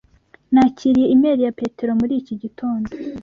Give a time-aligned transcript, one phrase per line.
[0.53, 2.89] Nakiriye imeri ya Petero muri iki gitondo.